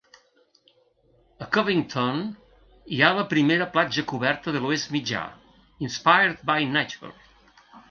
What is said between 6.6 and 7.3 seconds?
Nature.